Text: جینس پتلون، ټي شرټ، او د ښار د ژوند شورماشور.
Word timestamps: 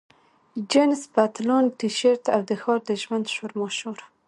جینس 0.69 1.01
پتلون، 1.13 1.65
ټي 1.77 1.87
شرټ، 1.99 2.23
او 2.35 2.41
د 2.49 2.51
ښار 2.61 2.79
د 2.87 2.89
ژوند 3.01 3.25
شورماشور. 3.35 3.99